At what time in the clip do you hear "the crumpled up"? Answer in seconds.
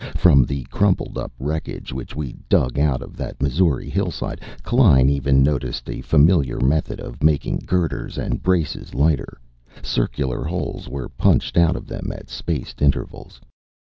0.45-1.31